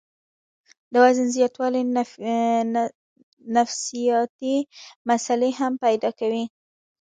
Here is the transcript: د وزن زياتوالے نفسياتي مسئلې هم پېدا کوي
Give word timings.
د 0.91 0.93
وزن 1.03 1.27
زياتوالے 1.35 1.81
نفسياتي 3.57 4.55
مسئلې 5.09 5.51
هم 5.59 5.73
پېدا 5.85 6.09
کوي 6.19 6.45